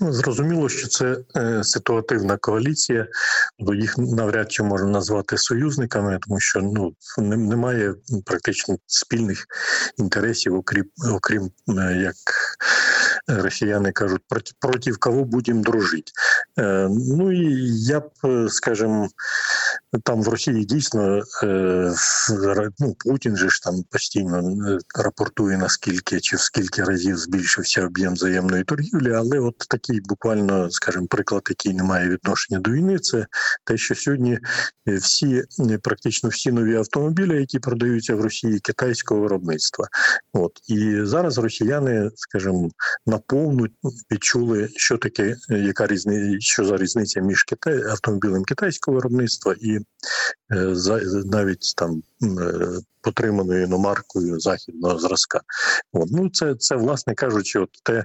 Ну, 0.00 0.12
Зрозуміло, 0.12 0.68
що 0.68 0.88
це 0.88 1.16
е, 1.36 1.64
ситуативна 1.64 2.36
коаліція, 2.36 3.06
бо 3.58 3.74
їх 3.74 3.98
навряд 3.98 4.52
чи 4.52 4.62
можна 4.62 4.88
назвати 4.88 5.38
союзниками, 5.38 6.18
тому 6.22 6.40
що 6.40 6.60
ну 6.60 6.94
немає 7.18 7.94
практично 8.24 8.76
спільних 8.86 9.46
інтересів, 9.98 10.54
окрім 10.54 10.84
окрім 11.12 11.50
е, 11.68 11.96
як 12.02 12.14
росіяни 13.26 13.92
кажуть, 13.92 14.22
проти, 14.28 14.52
проти 14.60 14.92
кого 14.92 15.24
будемо 15.24 15.62
дружити. 15.62 16.12
Е, 16.58 16.88
ну 16.90 17.32
і 17.32 17.68
я 17.84 18.00
б, 18.00 18.10
скажімо, 18.48 19.08
там 20.04 20.22
в 20.22 20.28
Росії 20.28 20.64
дійсно 20.64 21.22
ну, 22.80 22.96
Путін 22.98 23.36
же 23.36 23.50
ж 23.50 23.62
там 23.62 23.82
постійно 23.90 24.56
рапортує 24.98 25.58
наскільки 25.58 26.20
чи 26.20 26.36
в 26.36 26.40
скільки 26.40 26.82
разів 26.82 27.18
збільшився 27.18 27.86
об'єм 27.86 28.14
взаємної 28.14 28.64
торгівлі, 28.64 29.12
але 29.12 29.38
от 29.38 29.54
такий 29.86 30.00
буквально, 30.00 30.70
скажімо, 30.70 31.06
приклад, 31.06 31.42
який 31.48 31.74
не 31.74 31.82
має 31.82 32.08
відношення 32.08 32.60
до 32.60 32.70
війни, 32.70 32.98
це 32.98 33.26
те, 33.64 33.76
що 33.76 33.94
сьогодні 33.94 34.38
е, 34.88 34.94
всі 34.94 35.42
практично 35.82 36.28
всі 36.28 36.52
нові 36.52 36.76
автомобілі, 36.76 37.40
які 37.40 37.58
продаються 37.58 38.14
в 38.14 38.20
Росії, 38.20 38.60
китайського 38.60 39.20
виробництва. 39.20 39.88
От 40.32 40.52
і 40.68 40.98
зараз 41.02 41.38
росіяни, 41.38 42.10
скажімо, 42.14 42.68
наповну 43.06 43.66
відчули, 44.12 44.68
що 44.76 44.98
таке, 44.98 45.36
яка 45.48 45.86
різниця, 45.86 46.36
що 46.40 46.64
за 46.64 46.76
різниця 46.76 47.20
між 47.20 47.42
Китай 47.42 47.82
автомобілем 47.82 48.44
китайського 48.44 48.94
виробництва 48.94 49.54
і 49.60 49.76
е, 49.76 49.82
навіть 51.24 51.74
там 51.76 52.02
е, 52.22 52.80
потриманою 53.04 53.64
іномаркою 53.64 54.40
західного 54.40 54.98
зразка. 54.98 55.40
От. 55.92 56.08
Ну 56.10 56.30
це 56.30 56.54
це, 56.54 56.76
власне 56.76 57.14
кажучи, 57.14 57.58
от 57.58 57.68
те, 57.82 58.04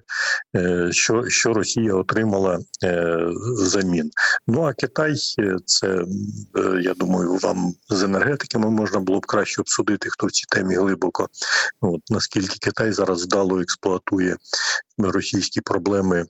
е, 0.55 0.89
що 0.91 1.29
що 1.29 1.53
Росія 1.53 1.93
отримала 1.93 2.59
е, 2.83 3.17
взамін. 3.57 4.11
Ну 4.47 4.63
а 4.63 4.73
Китай, 4.73 5.15
е, 5.39 5.55
це 5.65 5.87
е, 5.87 6.81
я 6.81 6.93
думаю, 6.93 7.35
вам 7.35 7.73
з 7.89 8.03
енергетиками 8.03 8.69
можна 8.69 8.99
було 8.99 9.19
б 9.19 9.25
краще 9.25 9.61
обсудити, 9.61 10.09
хто 10.11 10.27
в 10.27 10.31
цій 10.31 10.45
темі 10.49 10.75
глибоко. 10.75 11.27
От 11.81 12.01
наскільки 12.09 12.57
Китай 12.61 12.91
зараз 12.91 13.23
вдало 13.23 13.59
експлуатує 13.61 14.35
російські 14.99 15.61
проблеми 15.61 16.25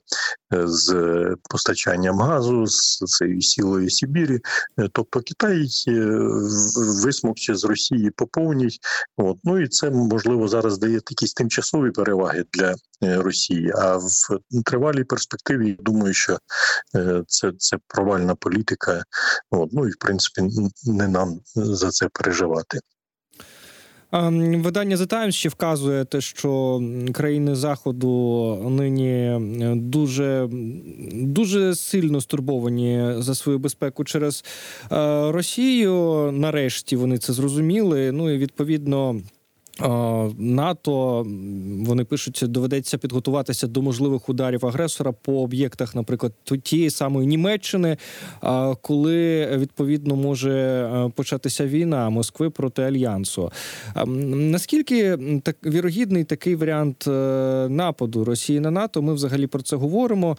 е, 0.54 0.62
з 0.66 0.94
постачанням 1.50 2.20
газу 2.20 2.66
з 2.66 2.98
цієї 2.98 3.42
сілої 3.42 3.90
Сибірі. 3.90 4.40
Е, 4.78 4.88
тобто 4.92 5.20
Китай 5.20 5.66
висмокче 7.04 7.54
з 7.54 7.64
Росії 7.64 8.10
по. 8.10 8.26
От. 9.16 9.38
Ну 9.44 9.60
і 9.60 9.68
це 9.68 9.90
можливо 9.90 10.48
зараз 10.48 10.78
дає 10.78 10.92
якісь 10.92 11.32
тимчасові 11.32 11.90
переваги 11.90 12.44
для 12.52 12.74
е, 13.04 13.16
Росії. 13.22 13.72
А 13.76 13.96
в 13.96 14.62
тривалій 14.64 15.04
перспективі 15.04 15.68
я 15.68 15.76
думаю, 15.80 16.14
що 16.14 16.38
це 17.26 17.52
це 17.58 17.78
провальна 17.86 18.34
політика. 18.34 19.04
От. 19.50 19.72
Ну 19.72 19.86
і 19.86 19.90
в 19.90 19.96
принципі 19.96 20.42
не 20.86 21.08
нам 21.08 21.40
за 21.54 21.90
це 21.90 22.08
переживати. 22.08 22.80
Видання 24.12 24.96
The 24.96 25.06
Times 25.06 25.32
ще 25.32 25.48
вказує 25.48 26.04
те, 26.04 26.20
що 26.20 26.82
країни 27.12 27.54
заходу 27.54 28.70
нині 28.70 29.10
е, 29.10 29.74
дуже 29.76 30.48
дуже 31.12 31.74
сильно 31.74 32.20
стурбовані 32.20 33.14
за 33.18 33.34
свою 33.34 33.58
безпеку 33.58 34.04
через 34.04 34.44
е, 34.92 34.96
Росію. 35.32 36.30
Нарешті 36.32 36.96
вони 36.96 37.18
це 37.18 37.32
зрозуміли. 37.32 38.12
Ну 38.12 38.30
і 38.30 38.38
відповідно. 38.38 39.20
НАТО 40.38 41.26
вони 41.86 42.04
пишуть, 42.04 42.44
доведеться 42.48 42.98
підготуватися 42.98 43.66
до 43.66 43.82
можливих 43.82 44.28
ударів 44.28 44.66
агресора 44.66 45.12
по 45.12 45.42
об'єктах, 45.42 45.94
наприклад, 45.94 46.32
тієї 46.62 46.90
самої 46.90 47.26
Німеччини, 47.26 47.96
коли 48.80 49.46
відповідно 49.56 50.16
може 50.16 50.52
е, 50.52 51.10
початися 51.14 51.66
війна 51.66 52.10
Москви 52.10 52.50
проти 52.50 52.82
альянсу. 52.82 53.52
Наскільки 54.06 55.18
так 55.42 55.56
вірогідний 55.66 56.24
такий 56.24 56.54
варіант 56.54 57.04
е, 57.06 57.10
нападу 57.68 58.24
Росії 58.24 58.60
на 58.60 58.70
НАТО? 58.70 59.02
Ми 59.02 59.14
взагалі 59.14 59.46
про 59.46 59.62
це 59.62 59.76
говоримо. 59.76 60.36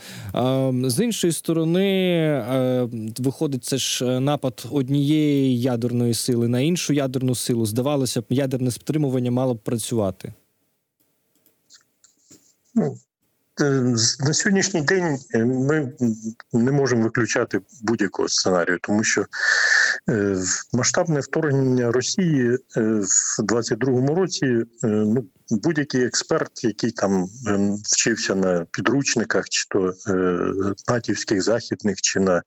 З 0.84 1.04
іншої 1.04 1.34
сторони, 1.34 1.86
е, 1.86 2.88
виходить 3.20 3.66
це 3.66 3.78
ж 3.78 4.20
напад 4.20 4.66
однієї 4.72 5.62
ядерної 5.62 6.14
сили 6.14 6.48
на 6.48 6.60
іншу 6.60 6.94
ядерну 6.94 7.36
силу. 7.36 7.66
Здавалося 7.66 8.22
б, 8.22 8.26
ядерне 8.30 8.72
стримування 8.72 9.31
мало 9.32 9.54
б 9.54 9.64
працювати? 9.64 10.34
Ну, 12.76 12.98
е, 13.62 13.70
на 14.20 14.34
сьогоднішній 14.34 14.82
день 14.82 15.20
е, 15.34 15.46
ми 15.46 15.94
не 16.54 16.72
можемо 16.72 17.04
виключати 17.04 17.62
будь-якого 17.82 18.30
сценарію, 18.30 18.80
тому 18.82 19.04
що 19.04 19.26
е, 20.10 20.38
масштабне 20.74 21.20
вторгнення 21.20 21.92
Росії 21.92 22.58
в 22.76 23.44
22-му 23.44 24.16
році 24.16 24.64
ну 24.84 25.26
будь-який 25.50 26.06
експерт, 26.06 26.64
який 26.64 26.92
там 26.92 27.28
ем, 27.48 27.76
вчився 27.84 28.36
на 28.36 28.66
підручниках, 28.72 29.50
чи 29.50 29.66
то 29.70 29.94
е, 30.08 30.40
натівських 30.88 31.42
західних, 31.42 32.02
чи 32.02 32.20
на 32.20 32.38
е, 32.38 32.42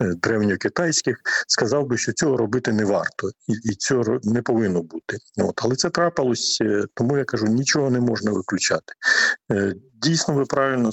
древньокитайських, 0.00 1.16
сказав 1.48 1.86
би, 1.86 1.98
що 1.98 2.12
цього 2.12 2.36
робити 2.36 2.72
не 2.72 2.84
варто, 2.84 3.30
і 3.64 3.74
цього 3.74 4.20
не 4.22 4.42
повинно 4.42 4.82
бути. 4.82 5.16
От 5.38 5.60
але 5.62 5.76
це 5.76 5.90
трапилось, 5.90 6.58
е, 6.62 6.84
тому 6.94 7.18
я 7.18 7.24
кажу, 7.24 7.46
нічого 7.46 7.90
не 7.90 8.00
можна 8.00 8.30
виключати. 8.30 8.92
Дійсно, 10.02 10.34
ви 10.34 10.44
правильно 10.44 10.90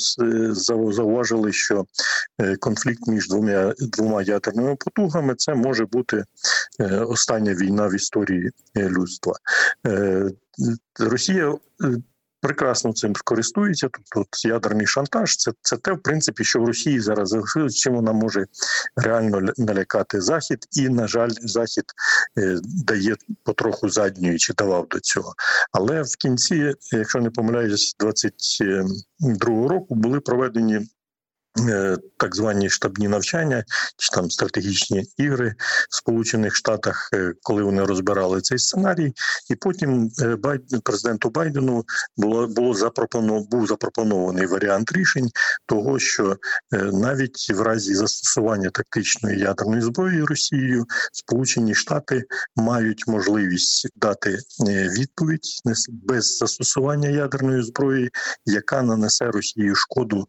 зауважили, 0.89 1.53
що 1.53 1.85
конфлікт 2.59 3.07
між 3.07 3.27
двома 3.27 3.73
двома 3.79 4.21
ядерними 4.21 4.75
потугами 4.75 5.35
це 5.35 5.55
може 5.55 5.85
бути 5.85 6.23
остання 7.07 7.53
війна 7.53 7.87
в 7.87 7.95
історії 7.95 8.49
людства. 8.75 9.33
Росія 10.99 11.57
е, 11.83 11.97
прекрасно 12.41 12.93
цим 12.93 13.13
користується. 13.23 13.89
Тобто 13.91 14.19
от 14.19 14.45
ядерний 14.45 14.87
шантаж, 14.87 15.37
це 15.37 15.51
це 15.61 15.77
те, 15.77 15.93
в 15.93 16.01
принципі, 16.01 16.43
що 16.43 16.59
в 16.59 16.65
Росії 16.65 16.99
зараз 16.99 17.29
залишилось, 17.29 17.75
чим 17.75 17.95
вона 17.95 18.11
може 18.11 18.45
реально 18.95 19.53
налякати 19.57 20.21
захід, 20.21 20.59
і 20.71 20.89
на 20.89 21.07
жаль, 21.07 21.31
захід 21.41 21.83
е, 22.37 22.59
дає 22.63 23.15
потроху 23.43 23.89
задньої 23.89 24.37
чи 24.37 24.53
давав 24.53 24.87
до 24.87 24.99
цього. 24.99 25.33
Але 25.71 26.01
в 26.01 26.15
кінці, 26.15 26.73
якщо 26.91 27.19
не 27.19 27.29
помиляюсь, 27.29 27.95
22-го 27.99 29.67
року 29.67 29.95
були 29.95 30.19
проведені 30.19 30.75
Е, 30.75 30.98
так 32.17 32.35
звані 32.35 32.69
штабні 32.69 33.07
навчання 33.07 33.63
чи 33.97 34.15
там 34.15 34.31
стратегічні 34.31 35.05
ігри 35.17 35.55
в 35.89 35.95
Сполучених 35.95 36.55
Штатах, 36.55 37.09
е, 37.13 37.33
коли 37.41 37.63
вони 37.63 37.83
розбирали 37.83 38.41
цей 38.41 38.59
сценарій, 38.59 39.13
і 39.49 39.55
потім 39.55 40.11
е, 40.21 40.37
президенту 40.83 41.29
Байдену 41.29 41.85
було 42.17 42.47
було 42.47 42.73
запропоновано 42.73 43.45
був 43.51 43.67
запропонований 43.67 44.45
варіант 44.45 44.91
рішень 44.91 45.29
того, 45.65 45.99
що 45.99 46.37
навіть 46.93 47.49
в 47.49 47.61
разі 47.61 47.95
застосування 47.95 48.69
тактичної 48.69 49.39
ядерної 49.39 49.81
зброї 49.81 50.23
Росією 50.23 50.85
Сполучені 51.13 51.75
Штати 51.75 52.23
мають 52.55 53.07
можливість 53.07 53.87
дати 53.95 54.39
відповідь 54.99 55.61
без 55.87 56.37
застосування 56.37 57.09
ядерної 57.09 57.63
зброї, 57.63 58.09
яка 58.45 58.81
нанесе 58.81 59.25
Росії 59.25 59.75
шкоду 59.75 60.27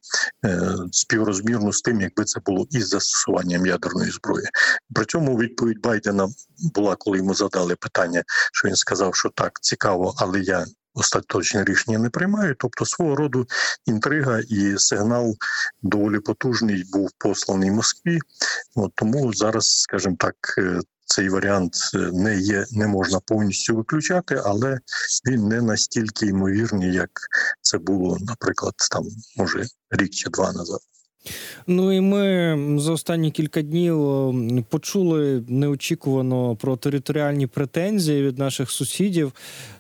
спів 0.93 1.20
співрозмірну 1.21 1.73
з 1.73 1.83
тим, 1.83 2.01
якби 2.01 2.25
це 2.25 2.41
було 2.41 2.67
із 2.71 2.89
застосуванням 2.89 3.67
ядерної 3.67 4.11
зброї. 4.11 4.47
При 4.95 5.05
цьому 5.05 5.39
відповідь 5.39 5.81
Байдена 5.81 6.29
була, 6.75 6.97
коли 6.97 7.19
йому 7.19 7.35
задали 7.35 7.77
питання, 7.77 8.23
що 8.53 8.69
він 8.69 8.77
сказав, 8.77 9.15
що 9.15 9.29
так 9.29 9.61
цікаво, 9.61 10.15
але 10.17 10.41
я. 10.41 10.67
Остаточне 10.95 11.65
рішення 11.65 11.99
не 11.99 12.11
приймаю, 12.11 12.55
тобто 12.59 12.87
свого 12.87 13.17
роду 13.17 13.47
інтрига 13.87 14.41
і 14.49 14.79
сигнал 14.79 15.35
доволі 15.83 16.19
потужний 16.19 16.85
був 16.93 17.11
посланий 17.19 17.71
Москві. 17.71 18.19
От 18.77 18.93
Тому 18.95 19.35
зараз, 19.35 19.81
скажімо 19.81 20.17
так, 20.19 20.35
е, 20.59 20.81
цей 21.07 21.29
варіант 21.29 21.75
е, 21.95 21.99
не 21.99 22.39
є, 22.39 22.65
не 22.73 22.87
можна 22.87 23.21
повністю 23.21 23.77
виключати, 23.77 24.43
але 24.45 24.79
він 25.27 25.49
не 25.49 25.63
настільки 25.63 26.27
ймовірний, 26.27 26.95
як 26.95 27.11
це 27.63 27.79
було, 27.79 28.19
наприклад, 28.21 28.75
там 28.91 29.05
може 29.37 29.67
рік 29.91 30.11
чи 30.11 30.31
два 30.31 30.53
назад. 30.53 30.81
Ну 31.67 31.93
і 31.93 32.01
ми 32.01 32.59
за 32.79 32.93
останні 32.93 33.31
кілька 33.31 33.63
днів 33.63 33.99
почули 34.69 35.43
неочікувано 35.49 36.57
про 36.57 36.77
територіальні 36.77 37.47
претензії 37.47 38.23
від 38.23 38.39
наших 38.39 38.71
сусідів. 38.71 39.33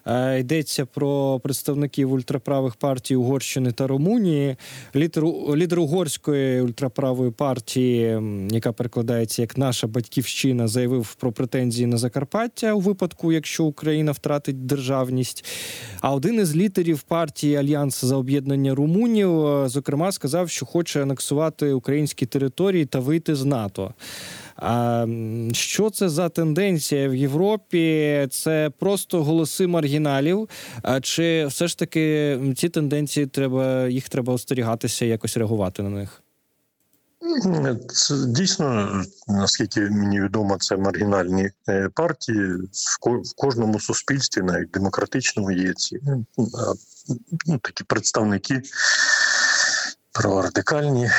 Е, 0.07 0.41
Йдеться 0.41 0.87
про 0.87 1.41
представників 1.41 2.13
ультраправих 2.13 2.75
партій 2.75 3.17
Угорщини 3.17 3.73
та 3.73 3.87
Румунії. 3.87 4.57
Лідер, 4.97 5.25
лідер 5.57 5.81
угорської 5.81 6.61
ультраправої 6.61 7.31
партії, 7.31 8.23
яка 8.51 8.73
перекладається 8.73 9.43
як 9.43 9.59
наша 9.59 9.87
батьківщина, 9.87 10.69
заявив 10.69 11.15
про 11.15 11.33
претензії 11.33 11.87
на 11.87 11.97
Закарпаття 11.97 12.75
у 12.75 12.81
випадку, 12.81 13.33
якщо 13.33 13.65
Україна 13.65 14.13
втратить 14.13 14.67
державність. 14.67 15.45
А 16.01 16.15
один 16.15 16.41
із 16.41 16.57
лідерів 16.57 17.03
партії 17.03 17.57
Альянс 17.57 18.05
за 18.05 18.17
об'єднання 18.17 18.75
румунів, 18.75 19.47
е, 19.47 19.69
зокрема, 19.69 20.13
сказав, 20.13 20.51
що 20.51 20.67
хоче 20.67 21.03
анексувати 21.03 21.30
українські 21.73 22.27
території 22.27 22.87
та 22.87 22.99
вийти 22.99 23.35
з 23.35 23.45
НАТО. 23.45 23.95
А 24.57 25.07
що 25.53 25.91
це 25.91 26.09
за 26.09 26.29
тенденція 26.29 27.09
в 27.09 27.15
Європі? 27.15 28.27
Це 28.31 28.71
просто 28.79 29.25
голоси 29.25 29.67
маргіналів. 29.67 30.49
А 30.83 31.01
чи 31.01 31.47
все 31.47 31.69
ж 31.69 31.79
таки 31.79 32.39
ці 32.57 32.69
тенденції 32.69 33.27
треба 33.27 33.89
їх 33.89 34.09
треба 34.09 34.33
остерігатися, 34.33 35.05
якось 35.05 35.37
реагувати 35.37 35.83
на 35.83 35.91
них? 35.91 36.23
Це 37.89 38.15
дійсно, 38.27 39.03
наскільки 39.29 39.81
мені 39.81 40.21
відомо, 40.21 40.57
це 40.61 40.77
маргінальні 40.77 41.51
е, 41.69 41.89
партії. 41.95 42.55
В 43.05 43.35
кожному 43.37 43.81
суспільстві, 43.81 44.43
навіть 44.43 44.71
демократичному, 44.71 45.51
є 45.51 45.75
ці 45.75 45.99
ну, 46.03 46.27
ну, 47.47 47.59
такі 47.59 47.85
представники. 47.85 48.63
Праворадикальні 50.21 50.91
радикальні 51.01 51.11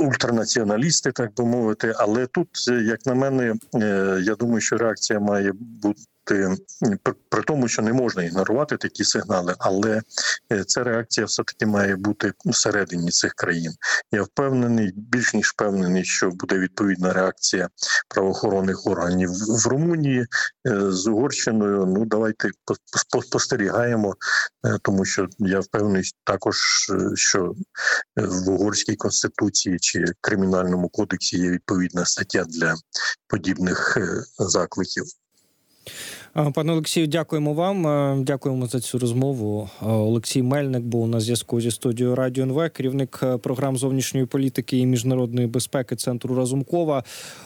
ультранаціоналісти, 0.00 1.12
так 1.12 1.34
би 1.34 1.44
мовити. 1.44 1.94
Але 1.96 2.26
тут, 2.26 2.48
е, 2.70 2.72
як 2.72 3.06
на 3.06 3.14
мене, 3.14 3.54
е, 3.74 4.18
я 4.22 4.34
думаю, 4.34 4.60
що 4.60 4.76
реакція 4.76 5.20
має 5.20 5.52
бути 5.52 6.00
при, 6.28 6.56
при 7.28 7.42
тому, 7.42 7.68
що 7.68 7.82
не 7.82 7.92
можна 7.92 8.24
ігнорувати 8.24 8.76
такі 8.76 9.04
сигнали, 9.04 9.54
але 9.58 10.02
е, 10.52 10.64
ця 10.64 10.84
реакція 10.84 11.26
все 11.26 11.42
таки 11.42 11.66
має 11.66 11.96
бути 11.96 12.32
всередині 12.44 13.10
цих 13.10 13.34
країн. 13.34 13.72
Я 14.12 14.22
впевнений, 14.22 14.92
більш 14.96 15.34
ніж 15.34 15.48
впевнений, 15.48 16.04
що 16.04 16.30
буде 16.30 16.58
відповідна 16.58 17.12
реакція 17.12 17.68
правоохоронних 18.08 18.86
органів 18.86 19.30
в 19.64 19.66
Румунії 19.66 20.20
е, 20.20 20.92
з 20.92 21.06
Угорщиною. 21.06 21.86
Ну 21.86 22.04
давайте 22.04 22.50
по- 22.64 22.74
по- 23.12 23.22
спостерігаємо, 23.22 24.16
е, 24.66 24.78
тому 24.82 25.04
що 25.04 25.28
я 25.38 25.60
впевнений 25.60 26.02
також, 26.24 26.56
що 27.14 27.54
в 28.16 28.50
угорській 28.50 28.96
конституції 28.96 29.78
чи 29.78 30.04
кримінальному 30.20 30.88
кодексі 30.88 31.38
є 31.38 31.50
відповідна 31.50 32.04
стаття 32.04 32.44
для 32.44 32.74
подібних 33.28 33.98
закликів. 34.38 35.04
А, 36.34 36.50
Пане 36.50 36.72
Олексію, 36.72 37.06
дякуємо 37.06 37.52
вам. 37.54 37.86
Е, 37.86 38.16
Дякуємо 38.24 38.66
за 38.66 38.80
цю 38.80 38.98
розмову. 38.98 39.68
Е, 39.82 39.86
Олексій 39.86 40.42
Мельник 40.42 40.82
був 40.82 41.08
на 41.08 41.20
зв'язку 41.20 41.60
зі 41.60 41.70
студією 41.70 42.14
Радіо 42.14 42.44
НВ, 42.44 42.70
керівник 42.70 43.20
е, 43.22 43.36
програм 43.36 43.76
зовнішньої 43.76 44.26
політики 44.26 44.78
і 44.78 44.86
міжнародної 44.86 45.46
безпеки 45.46 45.96
Центру 45.96 46.34
Разумкова. 46.34 46.98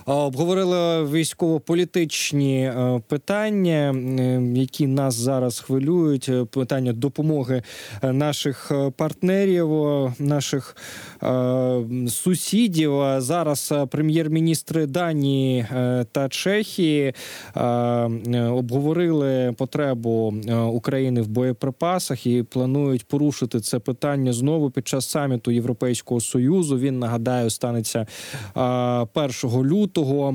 Е, 0.09 0.13
Обговорили 0.13 1.05
військово-політичні 1.05 2.65
е, 2.65 3.01
питання, 3.09 3.95
е, 4.19 4.43
які 4.55 4.87
нас 4.87 5.15
зараз 5.15 5.61
хвилюють. 5.61 6.29
е, 6.29 6.45
Питання 6.45 6.93
допомоги 6.93 7.63
е, 8.03 8.13
наших 8.13 8.73
е, 8.73 8.91
партнерів, 8.97 9.73
е, 9.87 10.13
наших 10.19 10.77
е, 11.23 11.81
сусідів. 12.09 12.93
Зараз 13.19 13.69
е, 13.73 13.87
прем'єр-міністри 13.87 14.87
Данії 14.87 15.59
е, 15.61 16.05
та 16.13 16.29
Чехії 16.29 17.15
е, 17.57 17.61
е, 17.63 18.49
обговорили 18.73 19.55
потребу 19.59 20.35
е, 20.49 20.57
України 20.57 21.23
в 21.23 21.29
боєприпасах 21.29 22.27
і 22.27 22.43
планують 22.43 23.05
порушити 23.05 23.61
це 23.61 23.79
питання 23.79 24.33
знову 24.33 24.71
під 24.71 24.89
час 24.89 25.11
саміту 25.11 25.51
Європейського 25.51 26.21
союзу. 26.21 26.79
Він 26.79 26.99
нагадаю 26.99 27.51
станеться 27.51 28.07
е, 28.57 28.61
1 29.15 29.33
лютого. 29.65 30.35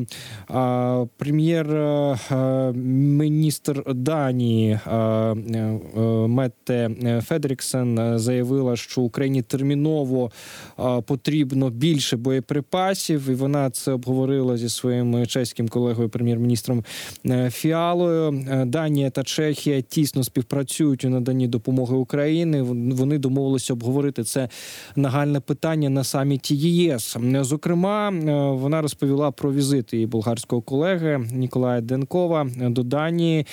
Е, 0.51 1.07
Прем'єр-міністр 1.17 3.93
Данії 3.93 4.79
е, 4.87 4.95
е, 4.95 5.79
Метте 6.27 6.89
Федріксен 7.25 7.99
е, 7.99 8.19
заявила, 8.19 8.75
що 8.75 9.01
Україні 9.01 9.41
терміново 9.41 10.31
е, 10.79 11.01
потрібно 11.01 11.69
більше 11.69 12.17
боєприпасів, 12.17 13.29
і 13.29 13.33
вона 13.33 13.69
це 13.69 13.91
обговорила 13.91 14.57
зі 14.57 14.69
своїм 14.69 15.27
чеським 15.27 15.69
колегою, 15.69 16.09
прем'єр-міністром 16.09 16.83
е, 17.25 17.49
Фіалою. 17.49 18.26
Е, 18.27 18.65
Данія 18.65 19.09
та 19.09 19.23
Чехія 19.23 19.81
тісно 19.81 20.23
співпрацюють 20.23 21.05
у 21.05 21.09
наданні 21.09 21.47
допомоги 21.47 21.95
Україні. 21.95 22.61
Вон- 22.61 22.93
Вони 22.93 23.17
домовилися 23.17 23.73
обговорити 23.73 24.23
це 24.23 24.49
нагальне 24.95 25.39
питання 25.39 25.89
на 25.89 26.03
саміті 26.03 26.55
ЄС. 26.55 27.17
Зокрема, 27.41 28.09
е, 28.11 28.51
вона 28.51 28.81
розповіла 28.81 29.31
про 29.31 29.53
візит 29.53 29.93
її 29.93 30.05
болгарського 30.05 30.61
колеги 30.61 31.27
Ніколая 31.33 31.81
Денкова 31.81 32.47
е, 32.61 32.69
до 32.69 32.83
Данії. 32.83 33.45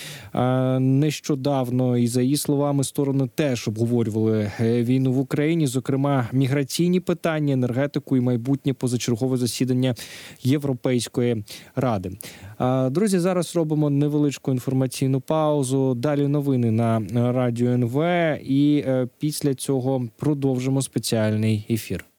Нещодавно, 0.80 1.96
і 1.98 2.06
за 2.06 2.22
її 2.22 2.36
словами, 2.36 2.84
сторони 2.84 3.28
теж 3.34 3.68
обговорювали 3.68 4.50
війну 4.60 5.12
в 5.12 5.18
Україні, 5.18 5.66
зокрема 5.66 6.28
міграційні 6.32 7.00
питання, 7.00 7.52
енергетику 7.52 8.16
і 8.16 8.20
майбутнє 8.20 8.72
позачергове 8.72 9.36
засідання 9.36 9.94
Європейської 10.42 11.44
ради. 11.76 12.10
Друзі, 12.90 13.18
зараз 13.18 13.56
робимо 13.56 13.90
невеличку 13.90 14.52
інформаційну 14.52 15.20
паузу. 15.20 15.94
Далі 15.94 16.28
новини 16.28 16.70
на 16.70 17.02
радіо 17.32 17.70
НВ, 17.70 18.02
і 18.42 18.84
е, 18.86 19.08
після 19.18 19.54
цього 19.54 20.08
продовжимо 20.16 20.82
спеціальний 20.82 21.66
ефір. 21.70 22.04